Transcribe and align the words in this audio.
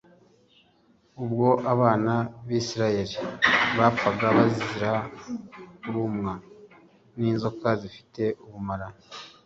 Ubwo 1.23 1.47
abana 1.73 2.13
b’Isiraheli 2.47 3.17
bapfaga 3.77 4.27
bazira 4.37 4.91
kurumwa 5.81 6.33
n’inzoka 7.17 7.67
zifite 7.81 8.23
ubumara 8.45 8.87